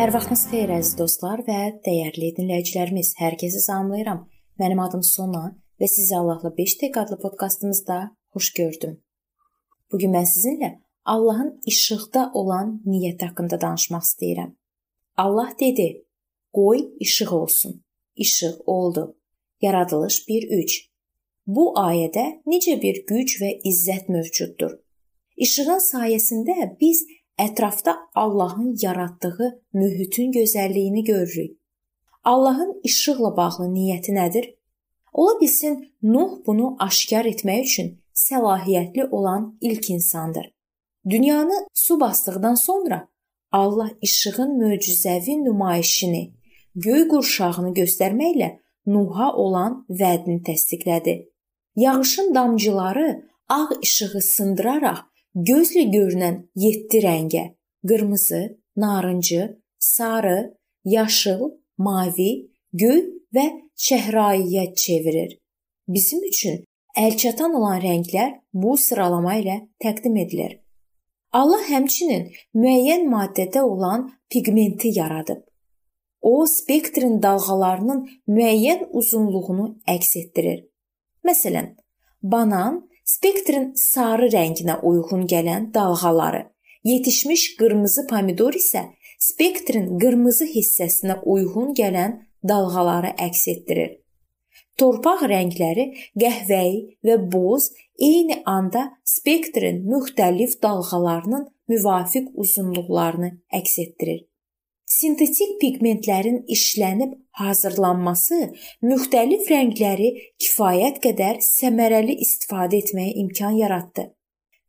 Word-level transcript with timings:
Hər 0.00 0.14
vaxtınız 0.14 0.42
xeyir 0.48 0.70
əziz 0.72 0.94
dostlar 0.96 1.42
və 1.44 1.56
dəyərli 1.84 2.30
dinləyicilərimiz. 2.38 3.10
Hər 3.18 3.34
kəsi 3.36 3.58
salamlayıram. 3.60 4.22
Mənim 4.56 4.78
adım 4.80 5.02
Sona 5.04 5.42
və 5.76 5.88
sizi 5.92 6.14
Allahla 6.16 6.48
5 6.56 6.74
dəqiqə 6.80 7.02
adlı 7.02 7.18
podkastımızda 7.20 7.98
xoş 8.32 8.48
gördüm. 8.56 8.94
Bu 9.92 10.00
gün 10.00 10.14
mən 10.16 10.24
sizinlə 10.30 10.70
Allahın 11.04 11.50
işıqda 11.72 12.22
olan 12.32 12.72
niyyət 12.86 13.26
haqqında 13.26 13.60
danışmaq 13.60 14.08
istəyirəm. 14.08 14.54
Allah 15.16 15.52
dedi: 15.60 15.88
"Qoy 16.56 16.80
işıq 17.06 17.34
olsun." 17.42 17.84
İşıq 18.16 18.56
oldu. 18.66 19.04
Yaradılış 19.60 20.16
1:3. 20.28 20.80
Bu 21.46 21.74
ayədə 21.76 22.26
necə 22.46 22.80
bir 22.80 23.04
güc 23.10 23.36
və 23.42 23.52
izzət 23.72 24.08
mövcuddur. 24.08 24.78
İşığın 25.36 25.84
sayəsində 25.92 26.56
biz 26.80 27.04
ətrafda 27.46 27.96
Allahın 28.14 28.76
yaratdığı 28.82 29.62
mühitin 29.72 30.32
gözəlliyini 30.32 31.04
görürük. 31.04 31.60
Allahın 32.24 32.80
işıqla 32.82 33.36
bağlı 33.36 33.66
niyyəti 33.74 34.12
nədir? 34.20 34.46
Ola 35.12 35.40
bilsin 35.40 35.92
Nuh 36.02 36.30
bunu 36.46 36.76
aşkar 36.78 37.24
etmək 37.24 37.62
üçün 37.62 37.88
səlahiyyətli 38.14 39.08
olan 39.10 39.58
ilk 39.60 39.90
insandır. 39.90 40.52
Dünyanı 41.08 41.66
su 41.74 42.00
basdıqdan 42.00 42.54
sonra 42.54 43.08
Allah 43.52 43.90
işığın 44.02 44.50
möcüzəvi 44.60 45.44
nümayişini, 45.44 46.34
göy 46.74 47.08
qurşağını 47.08 47.72
göstərməklə 47.80 48.58
Nuha 48.86 49.32
olan 49.32 49.86
vədini 49.90 50.42
təsdiqlədi. 50.42 51.28
Yağışın 51.76 52.34
damcıları 52.34 53.30
ağ 53.48 53.68
işığı 53.82 54.20
sındıraraq 54.20 54.98
gözlə 55.34 55.86
görünən 55.94 56.36
7 56.54 57.02
rəngə: 57.04 57.44
qırmızı, 57.88 58.58
narıncı, 58.76 59.60
sarı, 59.78 60.54
yaşıl, 60.84 61.50
mavi, 61.78 62.50
göy 62.72 63.02
və 63.34 63.46
çəhrayıya 63.76 64.74
çevirir. 64.74 65.38
Bizim 65.88 66.24
üçün 66.24 66.64
əlçatan 66.96 67.54
olan 67.54 67.80
rənglər 67.80 68.40
bu 68.52 68.76
sıralama 68.76 69.36
ilə 69.42 69.56
təqdim 69.82 70.16
edilir. 70.16 70.58
Allah 71.32 71.62
həmçinin 71.68 72.26
müəyyən 72.54 73.06
maddədə 73.10 73.62
olan 73.62 74.08
pigmenti 74.30 74.90
yaradıb. 74.98 75.42
O 76.20 76.46
spektrin 76.46 77.22
dalğalarının 77.22 78.08
müəyyən 78.28 78.88
uzunluğunu 78.90 79.66
əks 79.86 80.16
etdirir. 80.18 80.66
Məsələn, 81.24 81.76
banan 82.22 82.89
spektrin 83.10 83.72
sarı 83.76 84.28
rənginə 84.34 84.80
uyğun 84.88 85.26
gələn 85.32 85.74
dalğaları, 85.74 86.42
yetişmiş 86.84 87.42
qırmızı 87.58 88.06
pomidor 88.10 88.54
isə 88.62 88.82
spektrin 89.18 89.88
qırmızı 90.02 90.46
hissəsinə 90.54 91.16
uyğun 91.32 91.74
gələn 91.80 92.20
dalğaları 92.48 93.10
əks 93.26 93.42
etdirir. 93.54 93.90
Torpaq 94.78 95.26
rəngləri 95.32 95.86
qəhvəyi 96.22 96.78
və 97.06 97.16
boz 97.32 97.68
eyni 98.08 98.40
anda 98.46 98.86
spektrin 99.04 99.82
müxtəlif 99.92 100.56
dalğalarının 100.62 101.48
müvafiq 101.68 102.30
uzunluqlarını 102.34 103.30
əks 103.60 103.78
etdirir. 103.84 104.24
Sintetik 104.90 105.52
pigmentlərin 105.60 106.40
işlənib 106.50 107.12
hazırlanması 107.38 108.38
müxtəlif 108.82 109.44
rəngləri 109.52 110.08
kifayət 110.42 110.98
qədər 111.04 111.38
səmərəli 111.46 112.16
istifadə 112.24 112.80
etməyə 112.82 113.12
imkan 113.22 113.54
yaratdı. 113.60 114.08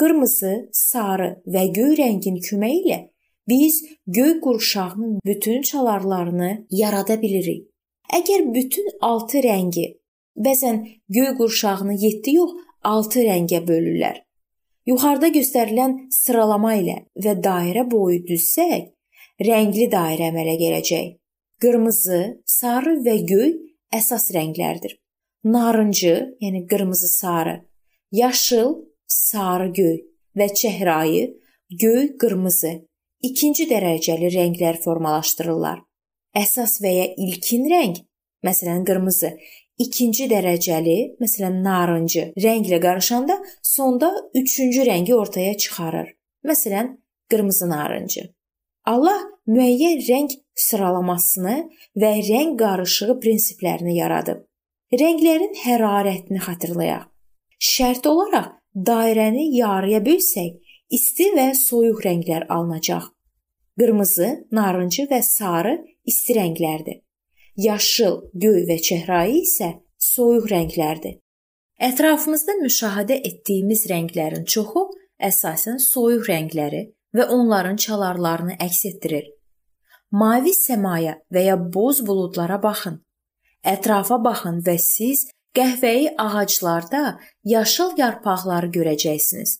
Qırmızı, 0.00 0.54
sarı 0.72 1.28
və 1.52 1.66
göy 1.76 1.98
rəngin 2.00 2.40
köməyi 2.48 2.80
ilə 2.86 2.98
biz 3.48 3.82
göy 4.06 4.40
qurşağının 4.40 5.20
bütün 5.26 5.62
çalarlarını 5.62 6.50
yarada 6.70 7.20
bilirik. 7.22 7.68
Əgər 8.16 8.48
bütün 8.54 8.88
6 9.00 9.44
rəngi 9.44 9.86
bəzən 10.48 10.82
göy 11.08 11.30
qurşağını 11.36 12.00
7 12.06 12.36
yox, 12.40 12.56
6 12.84 13.28
rəngə 13.28 13.62
bölürlər. 13.68 14.22
Yuxarıda 14.86 15.28
göstərilən 15.38 15.96
sıralama 16.10 16.74
ilə 16.80 16.98
və 17.24 17.36
dairə 17.44 17.90
boyu 17.90 18.24
düzsək, 18.24 18.95
rəngli 19.42 19.88
dairə 19.92 20.30
əmələ 20.30 20.56
gələcək. 20.60 21.14
Qırmızı, 21.62 22.20
sarı 22.44 22.98
və 23.04 23.16
göy 23.28 23.52
əsas 23.94 24.30
rənglərdir. 24.36 24.96
Narıncı, 25.44 26.36
yəni 26.40 26.66
qırmızı, 26.68 27.08
sarı, 27.08 27.56
yaşıl, 28.12 28.74
sarı, 29.06 29.68
göy 29.72 29.96
və 30.36 30.48
çəhrayı, 30.60 31.30
göy, 31.70 32.16
qırmızı 32.20 32.72
ikinci 33.22 33.66
dərəcəli 33.70 34.30
rənglər 34.34 34.80
formalaşdırırlar. 34.84 35.80
Əsas 36.36 36.80
və 36.84 36.92
ya 36.92 37.06
ilkin 37.16 37.64
rəng, 37.70 37.96
məsələn 38.44 38.84
qırmızı, 38.88 39.32
ikinci 39.80 40.28
dərəcəli, 40.32 40.98
məsələn 41.22 41.62
narıncı 41.64 42.30
rənglə 42.36 42.80
qarışanda 42.82 43.38
sonda 43.62 44.12
üçüncü 44.34 44.84
rəngi 44.90 45.14
ortaya 45.14 45.56
çıxarır. 45.56 46.12
Məsələn 46.44 46.96
qırmızı 47.30 47.68
narıncı. 47.70 48.35
Allah 48.86 49.22
müəyyən 49.50 50.02
rəng 50.06 50.34
sıralamasını 50.66 51.56
və 52.00 52.12
rəng 52.28 52.54
qarışığı 52.60 53.16
prinsiplərini 53.22 53.96
yaradıb. 53.98 54.44
Rənglərin 54.94 55.56
hərarətini 55.64 56.40
xatırlayaq. 56.46 57.08
Şərt 57.58 58.06
olaraq 58.06 58.52
dairəni 58.88 59.48
yarıya 59.56 60.00
bölsək, 60.06 60.60
isti 60.92 61.32
və 61.34 61.48
soyuq 61.58 62.04
rənglər 62.06 62.46
alınacaq. 62.52 63.10
Qırmızı, 63.80 64.28
narıncı 64.52 65.08
və 65.10 65.20
sarı 65.22 65.74
isti 66.04 66.36
rənglərdir. 66.38 67.02
Yaşıl, 67.56 68.20
göy 68.34 68.62
və 68.68 68.76
çəhrayı 68.88 69.40
isə 69.42 69.72
soyuq 70.12 70.46
rənglərdir. 70.52 71.18
Ətrafımızda 71.80 72.54
müşahidə 72.62 73.18
etdiyimiz 73.28 73.82
rənglərin 73.90 74.46
çoxu 74.48 74.86
əsasən 75.20 75.80
soyuq 75.82 76.28
rəngləri 76.30 76.82
və 77.16 77.28
onların 77.36 77.76
çalarlarını 77.84 78.58
əks 78.66 78.82
etdirir. 78.90 79.26
Mavi 80.10 80.52
səmaya 80.54 81.16
və 81.32 81.42
ya 81.48 81.56
boz 81.74 82.02
buludlara 82.06 82.60
baxın. 82.62 83.00
Ətrafa 83.66 84.20
baxın 84.24 84.60
və 84.66 84.76
siz 84.78 85.26
qəhvəyi 85.58 86.12
ağaclarda 86.18 87.18
yaşıl 87.44 87.96
yarpaqları 87.98 88.68
görəcəksiniz. 88.76 89.58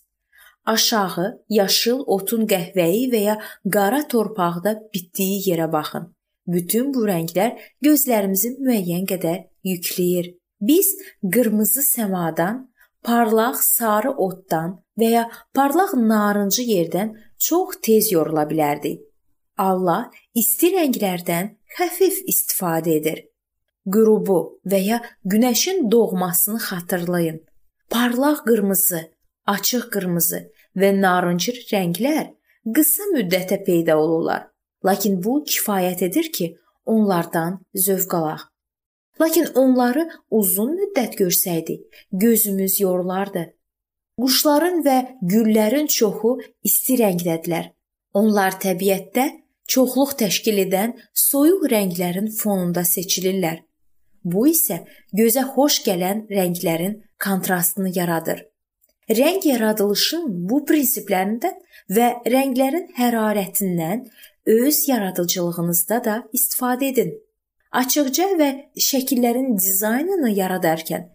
Aşağı 0.66 1.26
yaşıl 1.48 2.04
otun 2.06 2.46
qəhvəyi 2.52 3.06
və 3.12 3.20
ya 3.24 3.36
qara 3.74 4.02
torpaqda 4.12 4.76
bitdiyi 4.94 5.42
yerə 5.48 5.70
baxın. 5.72 6.12
Bütün 6.46 6.92
bu 6.94 7.06
rənglər 7.10 7.58
gözlərimizi 7.82 8.56
müəyyən 8.62 9.06
qədər 9.10 9.38
yükləyir. 9.66 10.34
Biz 10.60 10.88
qırmızı 11.34 11.82
səmadan, 11.82 12.66
parlaq 13.02 13.58
sarı 13.62 14.10
otdan 14.26 14.76
və 14.98 15.10
ya 15.10 15.24
parlaq 15.54 15.94
narıncı 16.10 16.62
yerdən 16.62 17.14
çox 17.38 17.80
tez 17.82 18.12
yorula 18.12 18.44
bilərdik. 18.50 19.00
Allah 19.58 20.10
isti 20.34 20.72
rənglərdən 20.74 21.54
xəfif 21.76 22.22
istifadə 22.28 22.96
edir. 23.00 23.22
Qürubu 23.86 24.38
və 24.66 24.80
ya 24.82 24.98
günəşin 25.24 25.90
doğmasını 25.90 26.58
xatırlayın. 26.68 27.40
Parlaq 27.90 28.42
qırmızı, 28.48 29.00
açıq 29.46 29.88
qırmızı 29.94 30.40
və 30.76 30.90
narıncı 31.00 31.54
rənglər 31.70 32.26
qısa 32.74 33.06
müddətə 33.14 33.62
peyda 33.64 33.96
olurlar. 33.98 34.48
Lakin 34.84 35.22
bu 35.24 35.44
kifayət 35.44 36.04
edir 36.08 36.32
ki, 36.32 36.56
onlardan 36.84 37.60
zövq 37.74 38.14
alaq. 38.18 38.42
Lakin 39.20 39.46
onları 39.54 40.08
uzun 40.30 40.74
müddət 40.76 41.16
görsəydik, 41.20 41.86
gözümüz 42.12 42.80
yorulardı. 42.80 43.46
Quşların 44.16 44.78
və 44.84 44.96
güllərin 45.20 45.90
çoxu 45.92 46.38
isti 46.64 46.94
rəngdədirlər. 47.02 47.66
Onlar 48.16 48.56
təbiətdə 48.62 49.26
çoxluq 49.68 50.14
təşkil 50.22 50.62
edən 50.62 50.94
soyuq 51.12 51.66
rənglərin 51.72 52.30
fonunda 52.38 52.84
seçilirlər. 52.88 53.60
Bu 54.24 54.46
isə 54.48 54.80
gözə 55.20 55.44
xoş 55.52 55.82
gələn 55.88 56.24
rənglərin 56.32 56.96
kontrastını 57.22 57.92
yaradır. 57.98 58.40
Rəng 59.20 59.44
yaradılışın 59.52 60.24
bu 60.48 60.62
prinsiplərindən 60.66 61.60
və 61.92 62.08
rənglərin 62.32 62.88
hərarətindən 62.96 64.06
öz 64.56 64.82
yaradıcılığınızda 64.88 66.04
da 66.04 66.16
istifadə 66.32 66.88
edin. 66.88 67.12
Açıqca 67.70 68.32
və 68.40 68.50
şəkillərin 68.80 69.58
dizaynını 69.60 70.32
yaradarkən 70.40 71.10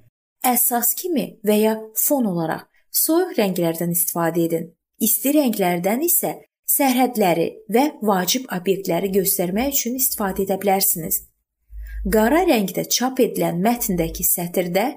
əsas 0.46 0.94
kimi 1.02 1.32
və 1.46 1.58
ya 1.66 1.80
fon 1.98 2.30
olaraq 2.30 2.71
soyuq 2.92 3.36
rənglərdən 3.40 3.92
istifadə 3.96 4.46
edin. 4.46 4.70
İsti 5.00 5.34
rənglərdən 5.38 6.06
isə 6.06 6.36
sərhədləri 6.72 7.48
və 7.74 7.86
vacib 8.06 8.48
obyektləri 8.54 9.12
göstərmək 9.18 9.76
üçün 9.76 9.98
istifadə 10.00 10.46
edə 10.46 10.60
bilərsiniz. 10.62 11.24
Qara 12.14 12.42
rəngdə 12.50 12.88
çap 12.90 13.20
edilən 13.22 13.60
mətndəki 13.62 14.26
sətirdə 14.26 14.88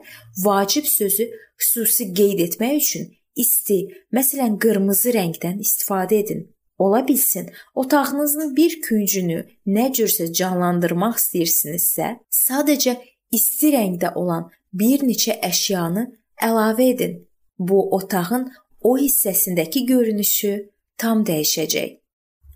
vacib 0.44 0.86
sözü 0.88 1.28
xüsusi 1.60 2.10
qeyd 2.16 2.40
etmək 2.48 2.76
üçün 2.80 3.10
isti, 3.36 3.78
məsələn 4.14 4.56
qırmızı 4.62 5.12
rəngdən 5.16 5.60
istifadə 5.64 6.20
edin. 6.22 6.44
Ola 6.78 7.08
bilsin, 7.08 7.50
otağınızın 7.74 8.56
bir 8.56 8.80
küncünü 8.82 9.44
nə 9.66 9.84
cürsə 9.94 10.32
canlandırmaq 10.32 11.20
istəyirsinizsə, 11.20 12.08
sadəcə 12.30 12.96
isti 13.32 13.70
rəngdə 13.76 14.14
olan 14.18 14.48
bir 14.72 15.04
neçə 15.06 15.38
əşyanı 15.50 16.08
əlavə 16.42 16.88
edin. 16.94 17.14
Bu 17.58 17.94
otağın 17.94 18.48
o 18.80 18.96
hissəsindəki 18.98 19.84
görünüşü 19.86 20.54
tam 20.98 21.24
dəyişəcək. 21.28 22.00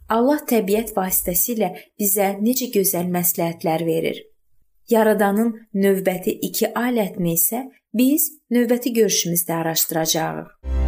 Allah 0.09 0.41
təbiət 0.49 0.95
vasitəsilə 0.97 1.69
bizə 2.01 2.33
necə 2.41 2.71
gözəl 2.73 3.11
məsləhətlər 3.13 3.85
verir. 3.87 4.23
Yaradanın 4.89 5.53
növbəti 5.75 6.39
2 6.49 6.73
alətini 6.73 7.37
isə 7.37 7.67
biz 7.93 8.31
növbəti 8.51 8.95
görüşümüzdə 8.97 9.61
araşdıracağıq. 9.61 10.88